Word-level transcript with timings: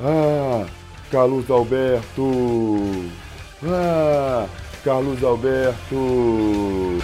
Ah, 0.00 0.64
Carlos 1.10 1.50
Alberto! 1.50 2.80
Ah, 3.64 4.46
Carlos 4.84 5.24
Alberto! 5.24 6.98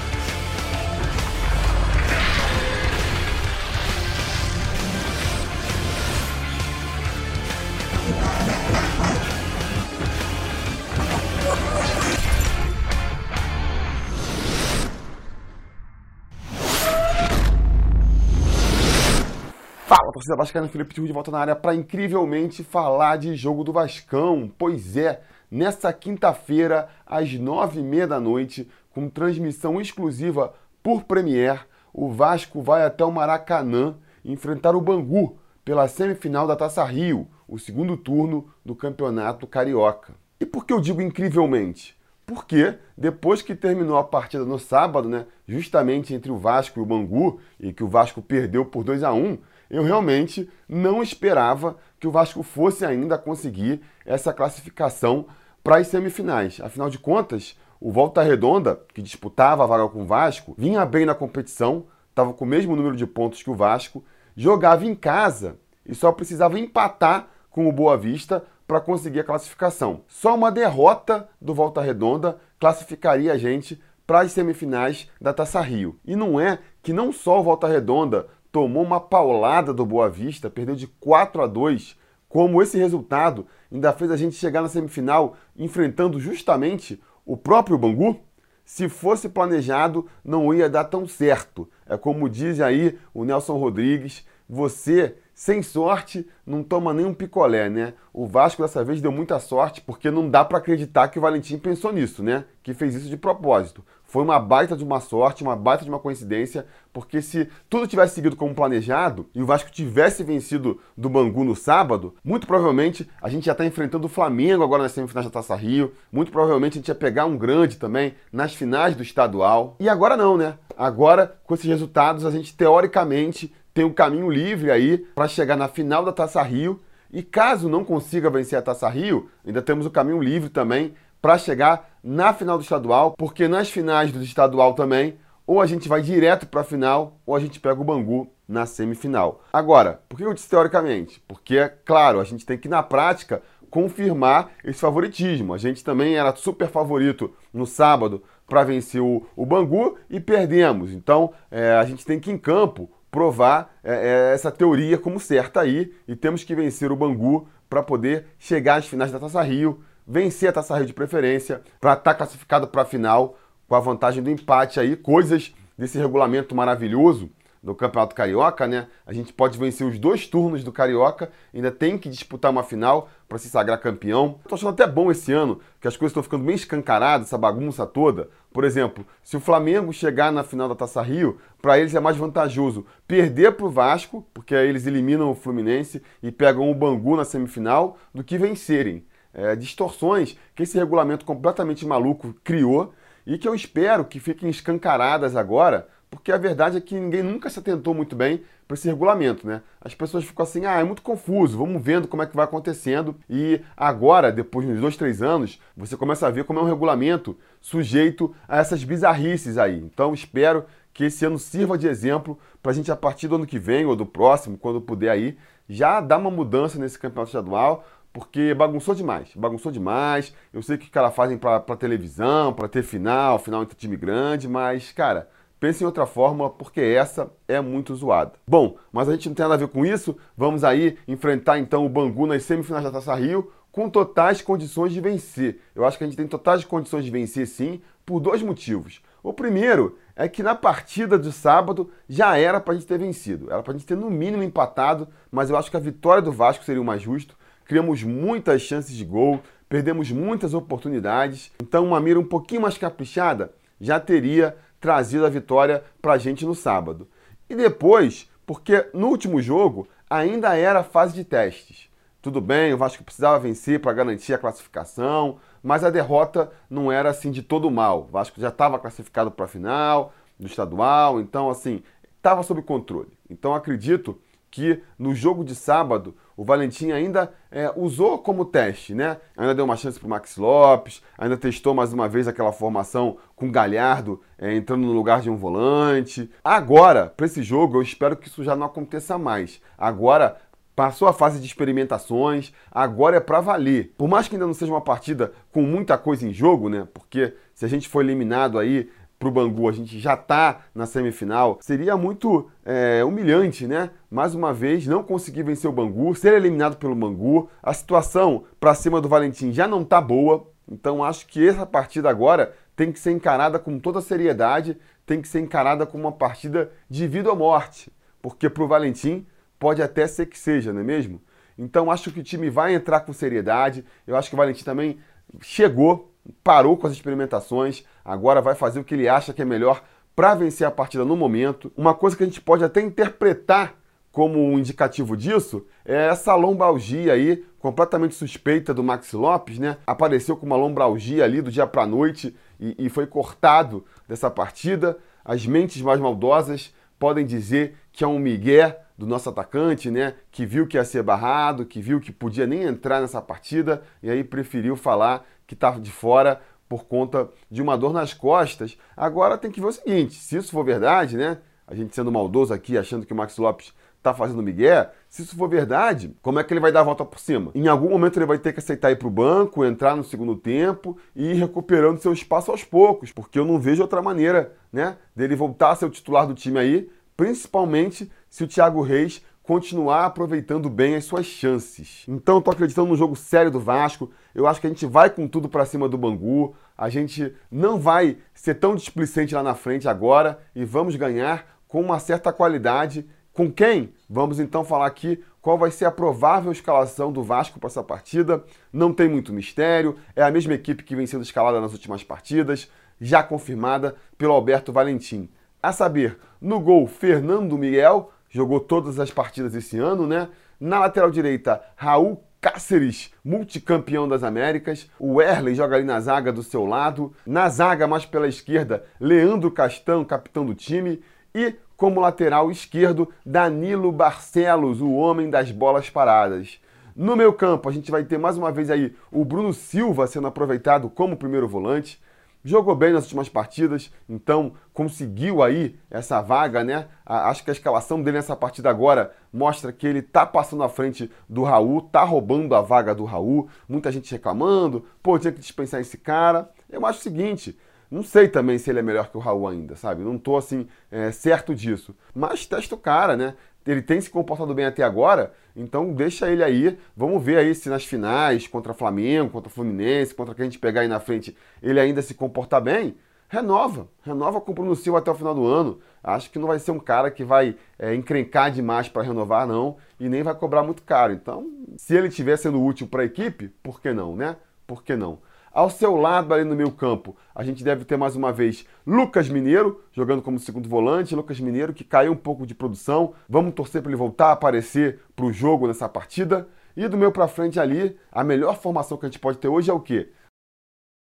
Fala, 19.87 20.13
torcida 20.13 20.35
vascaína, 20.35 20.67
Felipe 20.67 20.95
Tiru 20.95 21.07
de 21.07 21.13
volta 21.13 21.31
na 21.31 21.39
área 21.39 21.55
para 21.55 21.75
incrivelmente 21.75 22.65
falar 22.65 23.19
de 23.19 23.37
jogo 23.37 23.63
do 23.63 23.71
Vascão. 23.71 24.51
Pois 24.57 24.97
é, 24.97 25.21
nessa 25.51 25.93
quinta-feira, 25.93 26.89
às 27.05 27.35
nove 27.35 27.81
e 27.81 27.83
meia 27.83 28.07
da 28.07 28.19
noite, 28.19 28.67
com 28.95 29.11
transmissão 29.11 29.79
exclusiva 29.79 30.55
por 30.83 31.05
Premier, 31.05 31.67
o 31.93 32.11
Vasco 32.11 32.63
vai 32.63 32.83
até 32.83 33.05
o 33.05 33.13
Maracanã 33.13 33.97
enfrentar 34.25 34.75
o 34.75 34.81
Bangu 34.81 35.37
pela 35.63 35.87
semifinal 35.87 36.47
da 36.47 36.57
Taça 36.57 36.83
Rio, 36.83 37.29
o 37.47 37.59
segundo 37.59 37.95
turno 37.95 38.49
do 38.65 38.75
Campeonato 38.75 39.47
Carioca. 39.47 40.15
E 40.41 40.47
por 40.47 40.65
que 40.65 40.73
eu 40.73 40.81
digo 40.81 41.03
incrivelmente? 41.03 41.95
Porque 42.25 42.79
depois 42.97 43.43
que 43.43 43.55
terminou 43.55 43.99
a 43.99 44.05
partida 44.05 44.47
no 44.47 44.59
sábado, 44.59 45.11
né, 45.11 45.27
justamente 45.47 46.15
entre 46.15 46.33
o 46.33 46.39
Vasco 46.39 46.81
e 46.81 46.83
o 46.83 46.87
Bangu, 46.87 47.39
e 47.61 47.71
que 47.71 47.85
o 47.85 47.89
Vasco 47.89 48.23
perdeu 48.23 48.65
por 48.65 48.83
2 48.83 49.03
a 49.03 49.13
1 49.13 49.37
eu 49.75 49.83
realmente 49.83 50.49
não 50.69 51.03
esperava 51.03 51.77
que 51.99 52.07
o 52.07 52.11
Vasco 52.11 52.43
fosse 52.43 52.85
ainda 52.85 53.19
conseguir 53.19 53.81
essa 54.07 54.33
classificação 54.33 55.27
para 55.63 55.79
as 55.79 55.89
semifinais. 55.89 56.61
Afinal 56.61 56.89
de 56.89 56.99
contas, 56.99 57.59
o 57.81 57.91
Volta 57.91 58.23
Redonda, 58.23 58.81
que 58.95 59.03
disputava 59.03 59.65
a 59.65 59.67
vaga 59.67 59.89
com 59.89 60.03
o 60.03 60.07
Vasco, 60.07 60.55
vinha 60.57 60.85
bem 60.87 61.05
na 61.05 61.15
competição, 61.15 61.87
estava 62.11 62.33
com 62.33 62.45
o 62.45 62.49
mesmo 62.49 62.77
número 62.77 62.95
de 62.95 63.07
pontos 63.07 63.43
que 63.43 63.51
o 63.51 63.55
Vasco, 63.55 64.05
jogava 64.37 64.87
em 64.87 64.95
casa 64.95 65.59
e 65.85 65.95
só 65.95 66.13
precisava 66.13 66.59
empatar 66.59 67.29
com 67.51 67.69
o 67.69 67.73
Boa 67.73 67.97
Vista 67.97 68.45
para 68.67 68.81
conseguir 68.81 69.21
a 69.21 69.25
classificação. 69.25 70.03
Só 70.07 70.35
uma 70.35 70.51
derrota 70.51 71.29
do 71.41 71.53
Volta 71.53 71.81
Redonda 71.81 72.39
classificaria 72.59 73.33
a 73.33 73.37
gente 73.37 73.81
para 74.07 74.21
as 74.21 74.33
semifinais 74.33 75.09
da 75.21 75.33
Taça 75.33 75.61
Rio. 75.61 75.99
E 76.05 76.15
não 76.15 76.39
é 76.39 76.59
que 76.83 76.93
não 76.93 77.13
só 77.13 77.41
o 77.41 77.43
Volta 77.43 77.67
Redonda 77.67 78.29
tomou 78.55 78.85
uma 78.85 79.01
paulada 79.01 79.75
do 79.75 79.85
Boa 79.85 80.09
Vista, 80.09 80.49
perdeu 80.49 80.77
de 80.77 80.87
4 80.87 81.43
a 81.43 81.47
2. 81.49 81.97
Como 82.29 82.63
esse 82.63 82.79
resultado 82.79 83.49
ainda 83.71 83.93
fez 83.93 84.13
a 84.13 84.17
gente 84.17 84.37
chegar 84.37 84.63
na 84.63 84.69
semifinal 84.69 85.37
enfrentando 85.57 86.21
justamente 86.21 87.03
o 87.27 87.37
próprio 87.37 87.77
Bangu? 87.77 88.21
Se 88.65 88.89
fosse 88.89 89.29
planejado, 89.29 90.07
não 90.25 90.55
ia 90.55 90.71
dar 90.71 90.85
tão 90.85 91.05
certo. 91.05 91.69
É 91.85 91.97
como 91.97 92.29
diz 92.29 92.61
aí 92.61 92.97
o 93.13 93.25
Nelson 93.25 93.59
Rodrigues: 93.59 94.25
você, 94.49 95.17
sem 95.35 95.61
sorte, 95.61 96.25
não 96.47 96.63
toma 96.63 96.95
nem 96.95 97.05
um 97.05 97.13
picolé, 97.13 97.69
né? 97.69 97.95
O 98.13 98.25
Vasco 98.25 98.63
dessa 98.63 98.85
vez 98.85 99.01
deu 99.01 99.11
muita 99.11 99.41
sorte, 99.41 99.81
porque 99.81 100.13
não 100.13 100.31
dá 100.31 100.45
para 100.45 100.59
acreditar 100.59 101.09
que 101.09 101.19
o 101.19 101.23
Valentim 101.23 101.59
pensou 101.59 101.93
nisso, 101.93 102.23
né? 102.23 102.45
Que 102.63 102.73
fez 102.73 102.95
isso 102.95 103.11
de 103.11 103.17
propósito. 103.17 103.85
Foi 104.15 104.23
uma 104.23 104.39
baita 104.39 104.77
de 104.77 104.85
uma 104.85 105.01
sorte, 105.01 105.43
uma 105.43 105.57
baita 105.57 105.83
de 105.83 105.91
uma 105.91 105.99
coincidência, 105.99 106.67
porque 106.93 107.21
se 107.21 107.49
tudo 107.69 107.89
tivesse 107.89 108.15
seguido 108.15 108.37
como 108.37 108.55
planejado 108.55 109.29
e 109.35 109.43
o 109.43 109.45
Vasco 109.45 109.73
tivesse 109.73 110.23
vencido 110.23 110.81
do 110.97 111.11
Bangu 111.11 111.43
no 111.43 111.57
sábado, 111.57 112.15
muito 112.23 112.47
provavelmente 112.47 113.11
a 113.21 113.29
gente 113.29 113.47
já 113.47 113.51
está 113.51 113.67
enfrentando 113.67 114.07
o 114.07 114.09
Flamengo 114.09 114.63
agora 114.63 114.85
nas 114.85 114.93
semifinais 114.93 115.27
da 115.27 115.33
Taça 115.33 115.57
Rio, 115.57 115.93
muito 116.13 116.31
provavelmente 116.31 116.75
a 116.75 116.77
gente 116.77 116.87
ia 116.87 116.95
pegar 116.95 117.25
um 117.25 117.37
grande 117.37 117.77
também 117.77 118.15
nas 118.33 118.55
finais 118.55 118.95
do 118.95 119.03
estadual. 119.03 119.75
E 119.81 119.89
agora 119.89 120.17
não, 120.17 120.37
né? 120.37 120.59
Agora, 120.79 121.37
com 121.43 121.55
esses 121.55 121.67
resultados, 121.67 122.25
a 122.25 122.31
gente 122.31 122.57
teoricamente 122.57 123.53
tem 123.75 123.85
um 123.85 123.93
caminho 123.93 124.31
livre 124.31 124.71
aí 124.71 124.97
para 124.97 125.27
chegar 125.27 125.57
na 125.57 125.67
final 125.67 126.05
da 126.05 126.13
Taça 126.13 126.41
Rio. 126.41 126.81
E 127.13 127.21
caso 127.21 127.69
não 127.69 127.85
consiga 127.85 128.31
vencer 128.31 128.57
a 128.57 128.63
Taça 128.63 128.89
Rio, 128.89 129.29
ainda 129.45 129.61
temos 129.61 129.85
o 129.87 129.91
caminho 129.91 130.23
livre 130.23 130.51
também 130.51 130.95
para 131.21 131.37
chegar 131.39 131.94
na 132.05 132.35
final 132.35 132.59
do 132.59 132.63
estadual, 132.63 133.13
porque 133.13 133.49
nas 133.49 133.71
finais 133.71 134.13
do 134.13 134.23
estadual 134.23 134.75
também, 134.75 135.17
ou 135.47 135.61
a 135.61 135.67
gente 135.67 135.89
vai 135.89 136.03
direto 136.03 136.47
para 136.47 136.61
a 136.61 136.65
final, 136.65 137.19
ou 137.25 137.35
a 137.35 137.41
gente 137.41 137.59
pega 137.59 137.81
o 137.81 137.85
Bangu 137.85 138.31
na 138.47 138.67
semifinal. 138.67 139.43
Agora, 139.51 140.01
por 140.07 140.19
que 140.19 140.25
eu 140.25 140.35
disse 140.35 140.49
teoricamente? 140.49 141.23
Porque, 141.27 141.67
claro, 141.85 142.21
a 142.21 142.25
gente 142.25 142.45
tem 142.45 142.59
que, 142.59 142.69
na 142.69 142.83
prática, 142.83 143.43
confirmar 143.71 144.51
esse 144.63 144.79
favoritismo. 144.79 145.55
A 145.55 145.59
gente 145.59 145.83
também 145.83 146.17
era 146.17 146.35
super 146.37 146.69
favorito 146.69 147.35
no 147.53 147.67
sábado 147.67 148.23
para 148.47 148.63
vencer 148.65 149.01
o, 149.01 149.27
o, 149.35 149.47
Bangu 149.47 149.97
e 150.11 150.21
perdemos. 150.21 150.93
Então, 150.93 151.33
é, 151.51 151.73
a 151.73 151.85
gente 151.85 152.05
tem 152.05 152.21
que, 152.21 152.31
em 152.31 152.39
campo, 152.39 152.91
provar 153.11 153.75
é, 153.83 153.93
é, 154.31 154.35
essa 154.35 154.51
teoria 154.51 154.99
como 154.99 155.19
certa 155.19 155.61
aí 155.61 155.93
e 156.07 156.15
temos 156.15 156.45
que 156.45 156.55
vencer 156.55 156.93
o 156.93 156.97
Bangu 156.97 157.49
para 157.69 157.83
poder 157.83 158.27
chegar 158.39 158.77
às 158.77 158.87
finais 158.87 159.11
da 159.11 159.19
Taça 159.19 159.41
Rio 159.41 159.83
vencer 160.07 160.49
a 160.49 160.53
Taça 160.53 160.77
Rio 160.77 160.87
de 160.87 160.93
preferência, 160.93 161.63
para 161.81 161.93
estar 161.93 162.13
tá 162.13 162.15
classificado 162.15 162.69
para 162.69 162.83
a 162.83 162.87
final 162.87 163.37
com 163.69 163.75
a 163.75 163.81
vantagem 163.81 164.23
do 164.23 164.31
empate 164.31 164.79
aí, 164.79 164.97
coisas 164.97 165.55
desse 165.77 165.99
regulamento 165.99 166.55
maravilhoso 166.55 167.31
do 167.65 167.75
Campeonato 167.75 168.15
Carioca, 168.15 168.67
né? 168.67 168.89
A 169.07 169.13
gente 169.13 169.33
pode 169.33 169.59
vencer 169.59 169.87
os 169.87 169.99
dois 169.99 170.27
turnos 170.27 170.63
do 170.63 170.71
Carioca, 170.71 171.31
ainda 171.53 171.71
tem 171.71 171.97
que 171.97 172.11
disputar 172.11 172.51
uma 172.51 172.63
final 172.63 173.09
para 173.27 173.39
se 173.39 173.49
sagrar 173.49 173.81
campeão. 173.81 174.39
Tô 174.47 174.55
achando 174.55 174.69
até 174.69 174.87
bom 174.87 175.11
esse 175.11 175.33
ano, 175.33 175.59
que 175.81 175.89
as 175.89 175.97
coisas 175.97 176.11
estão 176.11 176.23
ficando 176.23 176.45
bem 176.45 176.55
escancaradas, 176.55 177.29
essa 177.29 177.39
bagunça 177.39 177.87
toda. 177.87 178.29
Por 178.53 178.65
exemplo, 178.65 179.07
se 179.23 179.35
o 179.35 179.41
Flamengo 179.41 179.95
chegar 179.95 180.31
na 180.31 180.45
final 180.45 180.69
da 180.69 180.75
Taça 180.75 181.01
Rio, 181.01 181.39
para 181.61 181.79
eles 181.79 181.95
é 181.95 182.01
mais 182.01 182.19
vantajoso 182.19 182.85
perder 183.09 183.53
para 183.53 183.65
o 183.65 183.71
Vasco, 183.71 184.27
porque 184.35 184.55
aí 184.55 184.69
eles 184.69 184.87
eliminam 184.87 185.31
o 185.31 185.35
Fluminense 185.35 186.03
e 186.23 186.31
pegam 186.31 186.71
o 186.71 186.75
Bangu 186.75 187.17
na 187.17 187.25
semifinal, 187.25 187.97
do 188.15 188.23
que 188.23 188.37
vencerem 188.37 189.07
é, 189.35 189.57
distorções 189.57 190.39
que 190.55 190.63
esse 190.63 190.79
regulamento 190.79 191.25
completamente 191.25 191.85
maluco 191.87 192.35
criou 192.45 192.95
e 193.27 193.37
que 193.37 193.49
eu 193.49 193.55
espero 193.55 194.05
que 194.05 194.21
fiquem 194.21 194.49
escancaradas 194.49 195.35
agora, 195.35 195.89
porque 196.11 196.31
a 196.31 196.39
verdade 196.39 196.77
é 196.77 196.81
que 196.81 196.95
ninguém 196.95 197.23
nunca 197.23 197.51
se 197.51 197.59
atentou 197.59 197.93
muito 197.93 198.15
bem 198.15 198.43
para 198.67 198.75
esse 198.75 198.89
regulamento, 198.89 199.47
né? 199.47 199.63
As 199.81 199.95
pessoas 199.95 200.25
ficam 200.25 200.45
assim, 200.45 200.65
ah, 200.65 200.79
é 200.79 200.85
muito 200.85 201.03
confuso, 201.03 201.59
vamos 201.59 201.83
vendo 201.83 202.09
como 202.09 202.23
é 202.23 202.27
que 202.27 202.37
vai 202.37 202.45
acontecendo. 202.45 203.17
E 203.29 203.61
agora, 203.77 204.33
depois 204.33 204.67
de 204.67 204.75
dois, 204.75 204.97
três 204.97 205.21
anos, 205.21 205.61
você 205.77 205.97
começa 205.97 206.27
a 206.27 206.31
ver 206.31 206.45
como 206.45 206.61
é 206.61 206.63
um 206.63 206.67
regulamento 206.67 207.37
sujeito 207.61 208.35
a 208.49 208.59
essas 208.59 208.85
bizarrices 208.85 209.59
aí. 209.59 209.79
Então, 209.79 210.15
espero 210.15 210.65
que 210.95 211.05
esse 211.05 211.27
ano 211.27 211.39
sirva 211.39 211.77
de 211.77 211.89
exemplo 211.89 212.39
para 212.63 212.73
a 212.73 212.75
gente, 212.75 212.91
a 212.91 212.97
partir 212.97 213.29
do 213.29 213.35
ano 213.35 213.47
que 213.47 213.59
vem 213.59 213.85
ou 213.85 213.97
do 213.97 214.07
próximo, 214.07 214.57
quando 214.57 214.81
puder 214.81 215.11
aí, 215.11 215.37
já 215.69 216.01
dar 216.01 216.19
uma 216.19 216.31
mudança 216.31 216.79
nesse 216.79 216.99
campeonato 216.99 217.31
estadual, 217.31 217.85
porque 218.15 218.55
bagunçou 218.55 218.95
demais, 218.95 219.31
bagunçou 219.35 219.73
demais. 219.73 220.33
Eu 220.53 220.63
sei 220.63 220.79
que 220.79 220.85
os 220.85 220.91
caras 220.91 221.13
fazem 221.13 221.37
pra, 221.37 221.59
pra 221.59 221.75
televisão, 221.75 222.53
pra 222.53 222.69
ter 222.69 222.85
final, 222.85 223.41
final 223.41 223.65
entre 223.65 223.77
time 223.77 223.97
grande, 223.97 224.49
mas, 224.49 224.93
cara, 224.93 225.29
pense 225.59 225.83
em 225.83 225.87
outra 225.87 226.07
fórmula, 226.07 226.49
porque 226.49 226.81
essa 226.81 227.29
é 227.49 227.61
muito 227.61 227.93
zoada. 227.93 228.35
Bom, 228.47 228.77
mas 228.93 229.09
a 229.09 229.13
gente 229.13 229.29
não 229.29 229.35
tem 229.35 229.43
nada 229.43 229.55
a 229.55 229.59
ver 229.59 229.67
com 229.67 229.85
isso. 229.85 230.17
Vamos 230.37 230.63
aí 230.63 230.97
enfrentar 231.09 231.59
então 231.59 231.85
o 231.85 231.89
Bangu 231.89 232.25
nas 232.25 232.45
semifinais 232.45 232.85
da 232.85 232.93
Taça 232.93 233.17
Rio 233.17 233.51
com 233.73 233.91
totais 233.91 234.41
condições 234.41 234.93
de 234.93 235.01
vencer. 235.01 235.61
Eu 235.75 235.85
acho 235.85 235.99
que 235.99 236.05
a 236.05 236.07
gente 236.07 236.17
tem 236.17 236.29
totais 236.29 236.65
condições 236.65 237.05
de 237.05 237.11
vencer 237.11 237.49
sim, 237.49 237.83
por 238.07 238.21
dois 238.21 238.41
motivos. 238.41 239.03
O 239.25 239.33
primeiro 239.33 239.99
é 240.15 240.29
que 240.29 240.41
na 240.41 240.55
partida 240.55 241.19
de 241.19 241.33
sábado 241.33 241.91
já 242.09 242.39
era 242.39 242.61
para 242.61 242.75
a 242.75 242.77
gente 242.77 242.87
ter 242.87 242.99
vencido. 242.99 243.51
Era 243.51 243.61
para 243.61 243.73
a 243.73 243.77
gente 243.77 243.89
ter 243.89 243.97
no 243.97 244.09
mínimo 244.09 244.45
empatado, 244.45 245.09
mas 245.33 245.51
eu 245.51 245.57
acho 245.57 245.69
que 245.69 245.77
a 245.77 245.81
vitória 245.81 246.23
do 246.23 246.31
Vasco 246.31 246.63
seria 246.63 246.81
o 246.81 246.85
mais 246.85 247.03
justo 247.03 247.37
criamos 247.65 248.03
muitas 248.03 248.63
chances 248.63 248.95
de 248.97 249.05
gol, 249.05 249.41
perdemos 249.69 250.11
muitas 250.11 250.55
oportunidades. 250.55 251.51
Então, 251.61 251.87
uma 251.87 252.01
mira 252.01 252.19
um 252.19 252.25
pouquinho 252.25 252.63
mais 252.63 252.79
caprichada 252.79 253.53
já 253.81 253.99
teria 253.99 254.57
trazido 254.81 255.27
a 255.27 255.31
vitória 255.31 255.83
para 256.01 256.13
a 256.13 256.19
gente 256.19 256.45
no 256.45 256.55
sábado. 256.55 257.09
E 257.49 257.55
depois, 257.55 258.31
porque 258.47 258.89
no 258.93 259.09
último 259.09 259.41
jogo 259.41 259.89
ainda 260.09 260.57
era 260.57 260.83
fase 260.83 261.15
de 261.15 261.25
testes. 261.25 261.89
Tudo 262.21 262.41
bem, 262.41 262.73
o 262.73 262.79
Vasco 262.79 263.05
precisava 263.05 263.39
vencer 263.39 263.81
para 263.81 263.93
garantir 263.93 264.33
a 264.33 264.39
classificação, 264.39 265.39
mas 265.63 265.85
a 265.85 265.91
derrota 265.91 266.51
não 266.71 266.91
era 266.91 267.11
assim 267.11 267.31
de 267.31 267.43
todo 267.43 267.71
mal. 267.71 268.03
O 268.03 268.13
Vasco 268.13 268.41
já 268.41 268.49
estava 268.49 268.79
classificado 268.79 269.31
para 269.31 269.45
a 269.45 269.49
final 269.49 270.13
do 270.39 270.47
estadual, 270.47 271.21
então 271.21 271.51
assim, 271.51 271.83
estava 272.17 272.43
sob 272.43 272.63
controle. 272.63 273.17
Então 273.29 273.55
acredito 273.55 274.19
que 274.51 274.83
no 274.99 275.15
jogo 275.15 275.45
de 275.45 275.55
sábado 275.55 276.15
o 276.37 276.45
Valentim 276.45 276.91
ainda 276.91 277.33
é, 277.51 277.73
usou 277.77 278.19
como 278.19 278.45
teste, 278.45 278.95
né? 278.95 279.19
Ainda 279.37 279.55
deu 279.55 279.65
uma 279.65 279.77
chance 279.77 279.99
para 279.99 280.09
Max 280.09 280.37
Lopes, 280.37 281.03
ainda 281.17 281.37
testou 281.37 281.75
mais 281.75 281.93
uma 281.93 282.09
vez 282.09 282.27
aquela 282.27 282.53
formação 282.53 283.17
com 283.37 283.51
Galhardo 283.51 284.21
é, 284.39 284.55
entrando 284.55 284.87
no 284.87 284.93
lugar 284.93 285.21
de 285.21 285.31
um 285.31 285.37
volante. 285.37 286.31
Agora, 286.43 287.07
para 287.07 287.27
esse 287.27 287.43
jogo, 287.43 287.79
eu 287.79 287.83
espero 287.83 288.17
que 288.17 288.29
isso 288.29 288.43
já 288.43 288.57
não 288.57 288.67
aconteça 288.67 289.19
mais. 289.19 289.61
Agora, 289.79 290.37
Passou 290.77 291.07
a 291.07 291.13
fase 291.13 291.39
de 291.39 291.47
experimentações, 291.47 292.53
agora 292.69 293.19
é 293.19 293.21
para 293.21 293.41
valer. 293.41 293.95
Por 293.97 294.09
mais 294.09 294.27
que 294.27 294.35
ainda 294.35 294.47
não 294.47 294.55
seja 294.55 294.73
uma 294.73 294.81
partida 294.81 295.33
com 295.53 295.63
muita 295.63 295.97
coisa 295.97 296.27
em 296.27 296.33
jogo, 296.33 296.69
né? 296.69 296.89
Porque 296.93 297.33
se 297.55 297.65
a 297.65 297.69
gente 297.69 297.89
for 297.89 298.03
eliminado 298.03 298.59
aí 298.59 298.91
para 299.25 299.29
o 299.29 299.49
Bangu, 299.49 299.69
a 299.69 299.73
gente 299.73 299.99
já 299.99 300.15
está 300.15 300.61
na 300.75 300.85
semifinal, 300.85 301.59
seria 301.63 301.97
muito 301.97 302.51
é, 302.65 303.03
humilhante, 303.03 303.67
né? 303.67 303.91
Mais 304.11 304.35
uma 304.35 304.53
vez, 304.53 304.87
não 304.87 305.03
conseguir 305.03 305.43
vencer 305.43 305.69
o 305.69 305.73
Bangu, 305.73 306.15
ser 306.15 306.35
eliminado 306.35 306.77
pelo 306.77 306.95
Bangu. 306.95 307.49
A 307.63 307.73
situação 307.73 308.45
para 308.61 308.75
cima 308.75 309.01
do 309.01 309.09
Valentim 309.09 309.51
já 309.51 309.67
não 309.67 309.81
está 309.81 310.01
boa, 310.01 310.47
então 310.71 311.03
acho 311.03 311.27
que 311.27 311.49
essa 311.49 311.65
partida 311.65 312.11
agora 312.11 312.55
tem 312.77 312.93
que 312.93 312.99
ser 312.99 313.13
encarada 313.13 313.59
com 313.59 313.79
toda 313.79 314.03
seriedade, 314.03 314.77
tem 315.07 315.23
que 315.23 315.29
ser 315.29 315.41
encarada 315.41 315.87
como 315.87 316.05
uma 316.05 316.13
partida 316.13 316.71
de 316.91 317.07
vida 317.07 317.31
ou 317.31 317.37
morte, 317.37 317.91
porque 318.21 318.51
para 318.51 318.63
o 318.63 318.69
Valentim 318.69 319.27
pode 319.59 319.83
até 319.83 320.07
ser 320.07 320.27
que 320.27 320.39
seja, 320.39 320.73
não 320.73 320.81
é 320.81 320.85
mesmo? 320.85 321.21
Então 321.57 321.91
acho 321.91 322.11
que 322.13 322.21
o 322.21 322.25
time 322.25 322.51
vai 322.51 322.75
entrar 322.75 323.01
com 323.01 323.13
seriedade. 323.13 323.85
Eu 324.07 324.17
acho 324.17 324.29
que 324.29 324.35
o 324.35 324.37
Valentim 324.37 324.65
também 324.65 324.99
chegou, 325.41 326.14
parou 326.43 326.77
com 326.77 326.87
as 326.87 326.93
experimentações, 326.93 327.85
agora 328.05 328.41
vai 328.41 328.55
fazer 328.55 328.81
o 328.81 328.85
que 328.85 328.95
ele 328.95 329.09
acha 329.09 329.33
que 329.33 329.43
é 329.43 329.45
melhor 329.45 329.83
para 330.15 330.35
vencer 330.35 330.67
a 330.67 330.71
partida 330.71 331.05
no 331.05 331.17
momento. 331.17 331.73
Uma 331.77 331.95
coisa 331.95 332.17
que 332.17 332.23
a 332.23 332.27
gente 332.27 332.41
pode 332.41 332.65
até 332.65 332.81
interpretar 332.81 333.75
como 334.13 334.41
um 334.41 334.59
indicativo 334.59 335.17
disso 335.17 335.67
é 335.85 336.07
essa 336.07 336.35
lombalgia 336.37 337.13
aí, 337.13 337.45
completamente 337.59 338.15
suspeita 338.15 338.73
do 338.73 338.85
Max 338.85 339.13
Lopes, 339.13 339.59
né? 339.59 339.77
Apareceu 339.85 340.37
com 340.37 340.47
uma 340.47 340.57
lombalgia 340.57 341.25
ali 341.25 341.43
do 341.43 341.51
dia 341.51 341.67
para 341.67 341.85
noite 341.85 342.35
e, 342.61 342.87
e 342.87 342.89
foi 342.89 343.07
cortado 343.09 343.85
dessa 344.09 344.31
partida. 344.31 344.97
As 345.25 345.45
mentes 345.45 345.83
mais 345.83 345.99
maldosas 345.99 346.73
podem 346.97 347.27
dizer 347.27 347.77
que 347.91 348.05
é 348.05 348.07
um 348.07 348.19
migué 348.19 348.84
do 348.97 349.07
nosso 349.07 349.29
atacante, 349.29 349.91
né? 349.91 350.15
Que 350.31 350.47
viu 350.47 350.67
que 350.67 350.77
ia 350.77 350.85
ser 350.85 351.03
barrado, 351.03 351.67
que 351.67 351.81
viu 351.81 352.01
que 352.01 352.13
podia 352.13 352.47
nem 352.47 352.63
entrar 352.63 353.01
nessa 353.01 353.21
partida 353.21 353.83
e 354.03 354.11
aí 354.11 354.23
preferiu 354.23 354.77
falar 354.77 355.27
que 355.47 355.55
estava 355.55 355.81
de 355.81 355.91
fora 355.91 356.41
por 356.69 356.85
conta 356.85 357.29
de 357.51 357.61
uma 357.61 357.77
dor 357.77 357.93
nas 357.93 358.15
costas. 358.15 358.77
Agora 358.97 359.39
tem 359.39 359.51
que 359.51 359.61
ver 359.61 359.67
o 359.67 359.73
seguinte: 359.73 360.15
se 360.15 360.37
isso 360.37 360.51
for 360.51 360.65
verdade, 360.65 361.17
né? 361.17 361.39
A 361.67 361.75
gente 361.75 361.95
sendo 361.95 362.13
maldoso 362.13 362.53
aqui, 362.53 362.77
achando 362.77 363.07
que 363.07 363.13
o 363.13 363.17
Max 363.17 363.39
Lopes 363.39 363.73
está 363.97 364.13
fazendo 364.13 364.43
migué, 364.43 364.91
se 365.09 365.23
isso 365.23 365.35
for 365.35 365.49
verdade, 365.49 366.15
como 366.21 366.39
é 366.39 366.45
que 366.45 366.53
ele 366.53 366.61
vai 366.61 366.71
dar 366.71 366.81
a 366.81 366.85
volta 366.85 367.07
por 367.07 367.19
cima? 367.19 367.51
Em 367.55 367.69
algum 367.69 367.89
momento 367.89 368.19
ele 368.19 368.27
vai 368.27 368.39
ter 368.39 368.53
que 368.53 368.59
aceitar 368.59 368.91
ir 368.91 368.97
para 368.97 369.09
o 369.09 369.11
banco, 369.11 369.65
entrar 369.65 369.97
no 369.97 370.05
segundo 370.05 370.37
tempo 370.37 370.99
e 371.17 371.31
ir 371.31 371.35
recuperando 371.35 371.99
seu 372.03 372.13
espaço 372.13 372.51
aos 372.51 372.63
poucos, 372.63 373.11
porque 373.11 373.39
eu 373.39 373.47
não 373.47 373.59
vejo 373.59 373.81
outra 373.81 374.03
maneira, 374.03 374.53
né, 374.71 374.99
dele 375.17 375.35
voltar 375.35 375.71
a 375.71 375.75
ser 375.75 375.87
o 375.87 375.91
titular 375.91 376.27
do 376.27 376.35
time 376.35 376.59
aí, 376.59 376.91
principalmente 377.17 378.11
se 378.35 378.43
o 378.43 378.49
Thiago 378.49 378.83
Reis 378.83 379.25
continuar 379.45 380.07
aproveitando 380.07 380.69
bem 380.69 380.97
as 380.97 381.05
suas 381.05 381.25
chances. 381.25 382.05
Então, 382.09 382.39
estou 382.39 382.51
acreditando 382.51 382.89
no 382.89 382.97
jogo 382.97 383.15
sério 383.15 383.49
do 383.49 383.61
Vasco. 383.61 384.11
Eu 384.35 384.49
acho 384.49 384.61
que 384.61 384.67
a 384.67 384.71
gente 384.71 384.85
vai 384.87 385.09
com 385.09 385.29
tudo 385.29 385.49
para 385.49 385.65
cima 385.65 385.89
do 385.89 385.97
Bangu. 385.97 386.53
A 386.77 386.89
gente 386.89 387.33
não 387.49 387.79
vai 387.79 388.17
ser 388.35 388.55
tão 388.55 388.75
displicente 388.75 389.37
lá 389.37 389.43
na 389.45 389.55
frente 389.55 389.87
agora 389.87 390.41
e 390.53 390.65
vamos 390.65 390.97
ganhar 390.97 391.47
com 391.69 391.81
uma 391.81 392.01
certa 392.01 392.33
qualidade. 392.33 393.09
Com 393.33 393.53
quem? 393.53 393.95
Vamos 394.11 394.41
então 394.41 394.65
falar 394.65 394.87
aqui 394.87 395.23
qual 395.41 395.57
vai 395.57 395.71
ser 395.71 395.85
a 395.85 395.93
provável 395.93 396.51
escalação 396.51 397.13
do 397.13 397.23
Vasco 397.23 397.61
para 397.61 397.69
essa 397.69 397.85
partida. 397.85 398.43
Não 398.73 398.93
tem 398.93 399.09
muito 399.09 399.33
mistério, 399.33 399.95
é 400.17 400.25
a 400.25 400.31
mesma 400.33 400.55
equipe 400.55 400.83
que 400.83 400.97
vem 400.97 401.07
sendo 401.07 401.23
escalada 401.23 401.61
nas 401.61 401.71
últimas 401.73 402.03
partidas, 402.03 402.69
já 403.01 403.23
confirmada 403.23 403.95
pelo 404.19 404.33
Alberto 404.33 404.73
Valentim. 404.73 405.31
A 405.63 405.73
saber, 405.73 406.19
no 406.41 406.59
gol, 406.61 406.87
Fernando 406.89 407.57
Miguel, 407.57 408.11
jogou 408.35 408.59
todas 408.59 408.99
as 408.99 409.13
partidas 409.13 409.55
esse 409.55 409.79
ano, 409.79 410.09
né? 410.09 410.29
Na 410.59 410.81
lateral 410.81 411.09
direita, 411.09 411.63
Raul 411.77 412.21
Cáceres, 412.41 413.15
multicampeão 413.25 414.09
das 414.09 414.25
Américas. 414.25 414.91
O 414.99 415.23
Erley 415.23 415.55
joga 415.55 415.77
ali 415.77 415.85
na 415.85 416.01
zaga 416.01 416.33
do 416.33 416.43
seu 416.43 416.67
lado. 416.67 417.13
Na 417.25 417.49
zaga, 417.49 417.87
mais 417.87 418.05
pela 418.05 418.27
esquerda, 418.27 418.85
Leandro 418.99 419.53
Castão, 419.53 420.05
capitão 420.05 420.45
do 420.45 420.53
time. 420.53 421.01
E 421.33 421.55
como 421.77 422.01
lateral 422.01 422.51
esquerdo, 422.51 423.09
Danilo 423.25 423.93
Barcelos, 423.93 424.81
o 424.81 424.93
homem 424.93 425.31
das 425.31 425.53
bolas 425.53 425.89
paradas. 425.89 426.59
No 426.97 427.15
meio 427.15 427.33
campo, 427.33 427.69
a 427.69 427.73
gente 427.73 427.91
vai 427.91 428.03
ter 428.03 428.19
mais 428.19 428.37
uma 428.37 428.51
vez 428.51 428.69
aí 428.69 428.95
o 429.13 429.25
Bruno 429.25 429.53
Silva 429.53 430.09
sendo 430.09 430.27
aproveitado 430.27 430.91
como 430.91 431.17
primeiro 431.17 431.47
volante 431.47 432.01
jogou 432.45 432.77
bem 432.77 432.93
nas 432.93 433.05
últimas 433.05 433.29
partidas, 433.29 433.91
então 434.09 434.53
conseguiu 434.73 435.43
aí 435.43 435.77
essa 435.91 436.21
vaga, 436.21 436.63
né? 436.63 436.87
Acho 437.07 437.43
que 437.43 437.51
a 437.51 437.53
escalação 437.53 438.03
dele 438.03 438.19
nessa 438.19 438.37
partida 438.37 438.69
agora 438.69 439.13
mostra 439.33 439.73
que 439.73 439.87
ele 439.87 440.03
tá 440.03 440.27
passando 440.27 440.63
à 440.63 440.69
frente 440.69 441.11
do 441.29 441.43
Raul, 441.43 441.81
tá 441.81 442.05
roubando 442.05 442.55
a 442.55 442.61
vaga 442.61 442.95
do 442.95 443.05
Raul. 443.05 443.49
Muita 443.69 443.91
gente 443.91 444.13
reclamando, 444.13 444.85
pô, 445.03 445.19
tinha 445.19 445.33
que 445.33 445.41
dispensar 445.41 445.81
esse 445.81 445.97
cara. 445.97 446.51
Eu 446.71 446.85
acho 446.85 447.01
o 447.01 447.03
seguinte, 447.03 447.59
não 447.91 448.03
sei 448.03 448.29
também 448.29 448.59
se 448.59 448.69
ele 448.69 448.81
é 448.81 448.83
melhor 448.83 449.09
que 449.09 449.17
o 449.17 449.21
Raul 449.21 449.49
ainda, 449.49 449.77
sabe? 449.77 450.03
Não 450.03 450.19
tô 450.19 450.37
assim 450.37 450.67
é, 450.91 451.11
certo 451.13 451.55
disso. 451.55 451.95
Mas 452.15 452.45
testa 452.45 452.75
o 452.75 452.79
cara, 452.79 453.17
né? 453.17 453.35
Ele 453.67 453.81
tem 453.81 454.01
se 454.01 454.11
comportado 454.11 454.55
bem 454.55 454.67
até 454.67 454.83
agora, 454.83 455.33
então 455.57 455.93
deixa 455.93 456.31
ele 456.31 456.45
aí. 456.45 456.79
Vamos 456.97 457.23
ver 457.23 457.39
aí 457.39 457.55
se 457.55 457.69
nas 457.69 457.85
finais, 457.85 458.47
contra 458.47 458.75
Flamengo, 458.75 459.31
contra 459.31 459.51
Fluminense, 459.51 460.15
contra 460.15 460.35
quem 460.35 460.43
a 460.43 460.47
gente 460.47 460.59
pegar 460.59 460.83
aí 460.83 460.89
na 460.89 461.01
frente, 461.01 461.37
ele 461.63 461.81
ainda 461.81 462.03
se 462.03 462.15
comportar 462.15 462.61
bem. 462.61 462.95
Renova, 463.29 463.89
renova 464.03 464.41
com 464.41 464.53
o 464.53 464.55
Bruno 464.55 464.77
Silva 464.77 464.99
até 464.99 465.11
o 465.11 465.15
final 465.15 465.35
do 465.35 465.47
ano. 465.47 465.81
Acho 466.03 466.31
que 466.31 466.39
não 466.39 466.47
vai 466.47 466.59
ser 466.59 466.71
um 466.71 466.79
cara 466.79 467.11
que 467.11 467.25
vai 467.25 467.57
é, 467.79 467.95
encrencar 467.95 468.51
demais 468.51 468.89
para 468.89 469.03
renovar, 469.03 469.47
não, 469.47 469.77
e 469.99 470.09
nem 470.09 470.23
vai 470.23 470.35
cobrar 470.35 470.63
muito 470.63 470.83
caro. 470.83 471.13
Então, 471.13 471.51
se 471.77 471.97
ele 471.97 472.09
estiver 472.09 472.37
sendo 472.37 472.63
útil 472.63 472.87
para 472.87 473.03
a 473.03 473.07
equipe, 473.07 473.49
por 473.63 473.81
que 473.81 473.93
não, 473.93 474.15
né? 474.15 474.37
Por 474.67 474.85
que 474.85 474.95
não? 474.95 475.19
Ao 475.55 475.71
seu 475.71 475.95
lado, 475.95 476.35
ali 476.35 476.43
no 476.43 476.57
meio 476.57 476.73
campo, 476.73 477.17
a 477.33 477.45
gente 477.45 477.63
deve 477.63 477.85
ter 477.85 477.97
mais 477.97 478.17
uma 478.17 478.33
vez 478.33 478.67
Lucas 478.85 479.29
Mineiro, 479.29 479.81
jogando 479.93 480.21
como 480.21 480.37
segundo 480.37 480.69
volante. 480.69 481.15
Lucas 481.15 481.39
Mineiro, 481.39 481.73
que 481.73 481.85
caiu 481.85 482.11
um 482.11 482.17
pouco 482.17 482.45
de 482.45 482.57
produção. 482.57 483.15
Vamos 483.29 483.55
torcer 483.55 483.81
para 483.81 483.93
ele 483.93 483.97
voltar 483.97 484.31
a 484.31 484.33
aparecer 484.33 485.01
para 485.15 485.25
o 485.25 485.33
jogo 485.33 485.69
nessa 485.69 485.89
partida. 485.89 486.49
E 486.77 486.89
do 486.89 486.97
meio 486.97 487.13
para 487.13 487.29
frente 487.29 487.61
ali, 487.61 487.97
a 488.11 488.25
melhor 488.25 488.57
formação 488.57 488.99
que 488.99 489.07
a 489.07 489.09
gente 489.09 489.21
pode 489.21 489.39
ter 489.39 489.47
hoje 489.47 489.71
é 489.71 489.73
o 489.73 489.79
quê? 489.79 490.11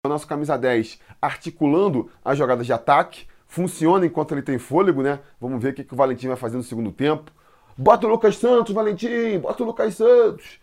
O 0.06 0.08
nosso 0.08 0.26
camisa 0.26 0.56
10 0.56 0.98
articulando 1.20 2.10
as 2.24 2.38
jogadas 2.38 2.64
de 2.64 2.72
ataque. 2.72 3.26
Funciona 3.46 4.06
enquanto 4.06 4.32
ele 4.32 4.40
tem 4.40 4.56
fôlego, 4.56 5.02
né? 5.02 5.20
Vamos 5.38 5.62
ver 5.62 5.72
o 5.72 5.74
que, 5.74 5.84
que 5.84 5.92
o 5.92 5.96
Valentim 5.96 6.28
vai 6.28 6.36
fazer 6.38 6.56
no 6.56 6.62
segundo 6.62 6.90
tempo. 6.90 7.30
Bota 7.76 8.06
o 8.06 8.10
Lucas 8.10 8.38
Santos, 8.38 8.74
Valentim! 8.74 9.38
Bota 9.38 9.62
o 9.62 9.66
Lucas 9.66 9.96
Santos! 9.96 10.58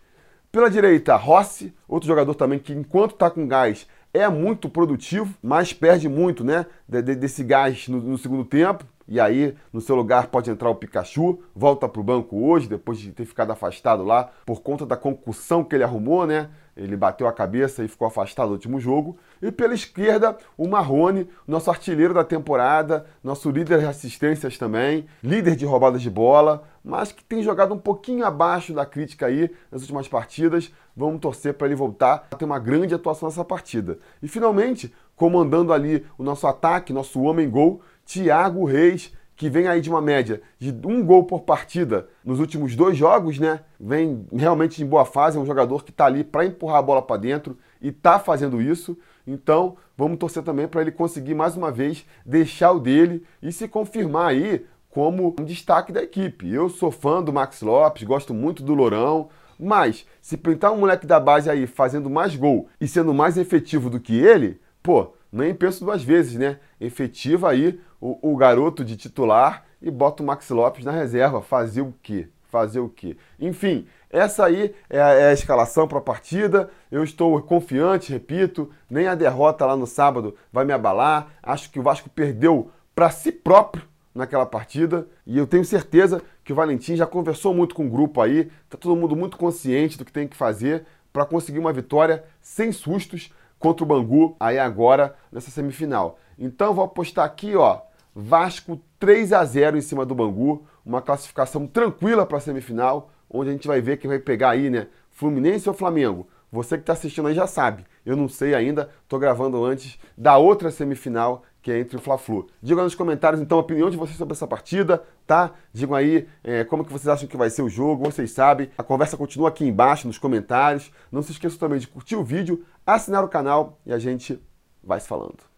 Pela 0.50 0.70
direita, 0.70 1.14
Rossi, 1.16 1.74
outro 1.86 2.06
jogador 2.06 2.34
também 2.34 2.58
que, 2.58 2.72
enquanto 2.72 3.12
está 3.12 3.30
com 3.30 3.46
gás, 3.46 3.86
é 4.14 4.26
muito 4.28 4.68
produtivo, 4.68 5.34
mas 5.42 5.72
perde 5.72 6.08
muito 6.08 6.42
né, 6.42 6.64
desse 6.88 7.44
gás 7.44 7.86
no, 7.88 8.00
no 8.00 8.18
segundo 8.18 8.44
tempo. 8.44 8.84
E 9.08 9.18
aí, 9.18 9.54
no 9.72 9.80
seu 9.80 9.96
lugar, 9.96 10.26
pode 10.26 10.50
entrar 10.50 10.68
o 10.68 10.74
Pikachu, 10.74 11.38
volta 11.56 11.88
para 11.88 12.00
o 12.00 12.04
banco 12.04 12.44
hoje, 12.44 12.68
depois 12.68 12.98
de 12.98 13.10
ter 13.10 13.24
ficado 13.24 13.50
afastado 13.50 14.04
lá 14.04 14.30
por 14.44 14.60
conta 14.60 14.84
da 14.84 14.98
concussão 14.98 15.64
que 15.64 15.74
ele 15.74 15.82
arrumou, 15.82 16.26
né? 16.26 16.50
Ele 16.76 16.94
bateu 16.94 17.26
a 17.26 17.32
cabeça 17.32 17.82
e 17.82 17.88
ficou 17.88 18.06
afastado 18.06 18.48
do 18.48 18.52
último 18.52 18.78
jogo. 18.78 19.16
E 19.42 19.50
pela 19.50 19.74
esquerda, 19.74 20.36
o 20.56 20.68
Marrone, 20.68 21.26
nosso 21.46 21.70
artilheiro 21.70 22.12
da 22.12 22.22
temporada, 22.22 23.06
nosso 23.24 23.50
líder 23.50 23.80
de 23.80 23.86
assistências 23.86 24.58
também, 24.58 25.06
líder 25.24 25.56
de 25.56 25.64
roubadas 25.64 26.02
de 26.02 26.10
bola, 26.10 26.62
mas 26.84 27.10
que 27.10 27.24
tem 27.24 27.42
jogado 27.42 27.74
um 27.74 27.78
pouquinho 27.78 28.24
abaixo 28.24 28.72
da 28.72 28.86
crítica 28.86 29.26
aí 29.26 29.50
nas 29.72 29.80
últimas 29.80 30.06
partidas. 30.06 30.70
Vamos 30.94 31.20
torcer 31.20 31.54
para 31.54 31.66
ele 31.66 31.74
voltar 31.74 32.28
a 32.30 32.36
ter 32.36 32.44
uma 32.44 32.58
grande 32.58 32.94
atuação 32.94 33.28
nessa 33.28 33.44
partida. 33.44 33.98
E 34.22 34.28
finalmente, 34.28 34.94
comandando 35.16 35.72
ali 35.72 36.06
o 36.16 36.22
nosso 36.22 36.46
ataque, 36.46 36.92
nosso 36.92 37.20
homem-gol, 37.22 37.80
Thiago 38.08 38.64
Reis, 38.64 39.12
que 39.36 39.50
vem 39.50 39.68
aí 39.68 39.82
de 39.82 39.90
uma 39.90 40.00
média 40.00 40.40
de 40.58 40.74
um 40.84 41.04
gol 41.04 41.24
por 41.24 41.42
partida 41.42 42.08
nos 42.24 42.40
últimos 42.40 42.74
dois 42.74 42.96
jogos, 42.96 43.38
né? 43.38 43.60
Vem 43.78 44.26
realmente 44.32 44.82
em 44.82 44.86
boa 44.86 45.04
fase, 45.04 45.36
é 45.36 45.40
um 45.40 45.44
jogador 45.44 45.84
que 45.84 45.90
está 45.90 46.06
ali 46.06 46.24
para 46.24 46.46
empurrar 46.46 46.78
a 46.78 46.82
bola 46.82 47.02
para 47.02 47.20
dentro 47.20 47.58
e 47.82 47.88
está 47.88 48.18
fazendo 48.18 48.62
isso. 48.62 48.98
Então, 49.26 49.76
vamos 49.94 50.16
torcer 50.16 50.42
também 50.42 50.66
para 50.66 50.80
ele 50.80 50.90
conseguir 50.90 51.34
mais 51.34 51.54
uma 51.54 51.70
vez 51.70 52.06
deixar 52.24 52.72
o 52.72 52.80
dele 52.80 53.22
e 53.42 53.52
se 53.52 53.68
confirmar 53.68 54.30
aí 54.30 54.64
como 54.88 55.36
um 55.38 55.44
destaque 55.44 55.92
da 55.92 56.02
equipe. 56.02 56.50
Eu 56.50 56.70
sou 56.70 56.90
fã 56.90 57.22
do 57.22 57.32
Max 57.32 57.60
Lopes, 57.60 58.04
gosto 58.04 58.32
muito 58.32 58.62
do 58.62 58.74
Lourão, 58.74 59.28
mas 59.60 60.06
se 60.22 60.38
pintar 60.38 60.72
um 60.72 60.78
moleque 60.78 61.06
da 61.06 61.20
base 61.20 61.50
aí 61.50 61.66
fazendo 61.66 62.08
mais 62.08 62.34
gol 62.34 62.68
e 62.80 62.88
sendo 62.88 63.12
mais 63.12 63.36
efetivo 63.36 63.90
do 63.90 64.00
que 64.00 64.18
ele, 64.18 64.58
pô, 64.82 65.12
nem 65.30 65.54
penso 65.54 65.84
duas 65.84 66.02
vezes, 66.02 66.34
né? 66.34 66.58
Efetiva 66.80 67.50
aí 67.50 67.78
o, 68.00 68.32
o 68.32 68.36
garoto 68.36 68.84
de 68.84 68.96
titular 68.96 69.64
e 69.80 69.90
bota 69.90 70.22
o 70.22 70.26
Max 70.26 70.48
Lopes 70.50 70.84
na 70.84 70.92
reserva. 70.92 71.42
Fazer 71.42 71.82
o 71.82 71.94
quê? 72.02 72.28
Fazer 72.48 72.80
o 72.80 72.88
quê? 72.88 73.16
Enfim, 73.38 73.86
essa 74.10 74.46
aí 74.46 74.74
é 74.88 75.00
a, 75.00 75.08
é 75.10 75.28
a 75.28 75.32
escalação 75.32 75.86
para 75.86 75.98
a 75.98 76.02
partida. 76.02 76.70
Eu 76.90 77.04
estou 77.04 77.40
confiante, 77.42 78.12
repito, 78.12 78.70
nem 78.88 79.06
a 79.06 79.14
derrota 79.14 79.66
lá 79.66 79.76
no 79.76 79.86
sábado 79.86 80.34
vai 80.52 80.64
me 80.64 80.72
abalar. 80.72 81.28
Acho 81.42 81.70
que 81.70 81.78
o 81.78 81.82
Vasco 81.82 82.08
perdeu 82.08 82.70
para 82.94 83.10
si 83.10 83.30
próprio 83.30 83.84
naquela 84.14 84.44
partida 84.44 85.06
e 85.24 85.38
eu 85.38 85.46
tenho 85.46 85.64
certeza 85.64 86.20
que 86.42 86.52
o 86.52 86.56
Valentim 86.56 86.96
já 86.96 87.06
conversou 87.06 87.54
muito 87.54 87.74
com 87.74 87.86
o 87.86 87.90
grupo 87.90 88.20
aí, 88.20 88.50
tá 88.68 88.76
todo 88.76 88.96
mundo 88.96 89.14
muito 89.14 89.36
consciente 89.36 89.96
do 89.96 90.04
que 90.04 90.12
tem 90.12 90.26
que 90.26 90.36
fazer 90.36 90.84
para 91.12 91.24
conseguir 91.24 91.58
uma 91.58 91.72
vitória 91.72 92.24
sem 92.40 92.72
sustos 92.72 93.32
contra 93.58 93.84
o 93.84 93.86
Bangu 93.86 94.36
aí 94.40 94.58
agora 94.58 95.14
nessa 95.30 95.50
semifinal. 95.50 96.18
Então 96.38 96.74
vou 96.74 96.84
apostar 96.84 97.24
aqui, 97.24 97.54
ó, 97.54 97.80
Vasco 98.20 98.80
3 98.98 99.32
a 99.32 99.44
0 99.44 99.78
em 99.78 99.80
cima 99.80 100.04
do 100.04 100.12
Bangu, 100.12 100.66
uma 100.84 101.00
classificação 101.00 101.68
tranquila 101.68 102.26
para 102.26 102.38
a 102.38 102.40
semifinal, 102.40 103.12
onde 103.30 103.50
a 103.50 103.52
gente 103.52 103.68
vai 103.68 103.80
ver 103.80 103.96
quem 103.96 104.08
vai 104.08 104.18
pegar 104.18 104.50
aí, 104.50 104.68
né? 104.68 104.88
Fluminense 105.08 105.68
ou 105.68 105.74
Flamengo? 105.74 106.26
Você 106.50 106.76
que 106.76 106.82
está 106.82 106.94
assistindo 106.94 107.28
aí 107.28 107.34
já 107.34 107.46
sabe. 107.46 107.86
Eu 108.04 108.16
não 108.16 108.28
sei 108.28 108.56
ainda, 108.56 108.90
estou 109.04 109.20
gravando 109.20 109.64
antes 109.64 110.00
da 110.16 110.36
outra 110.36 110.68
semifinal, 110.72 111.44
que 111.62 111.70
é 111.70 111.78
entre 111.78 111.96
o 111.96 112.00
Fla-Flu. 112.00 112.48
Digam 112.60 112.82
nos 112.82 112.96
comentários, 112.96 113.40
então, 113.40 113.56
a 113.56 113.60
opinião 113.60 113.88
de 113.88 113.96
vocês 113.96 114.18
sobre 114.18 114.34
essa 114.34 114.48
partida, 114.48 115.00
tá? 115.24 115.52
Digam 115.72 115.94
aí 115.94 116.26
é, 116.42 116.64
como 116.64 116.84
que 116.84 116.92
vocês 116.92 117.06
acham 117.06 117.28
que 117.28 117.36
vai 117.36 117.50
ser 117.50 117.62
o 117.62 117.68
jogo, 117.68 118.04
vocês 118.04 118.32
sabem. 118.32 118.68
A 118.76 118.82
conversa 118.82 119.16
continua 119.16 119.48
aqui 119.48 119.64
embaixo, 119.64 120.08
nos 120.08 120.18
comentários. 120.18 120.90
Não 121.12 121.22
se 121.22 121.30
esqueçam 121.30 121.56
também 121.56 121.78
de 121.78 121.86
curtir 121.86 122.16
o 122.16 122.24
vídeo, 122.24 122.64
assinar 122.84 123.22
o 123.22 123.28
canal 123.28 123.78
e 123.86 123.92
a 123.92 123.98
gente 124.00 124.42
vai 124.82 124.98
se 124.98 125.06
falando. 125.06 125.57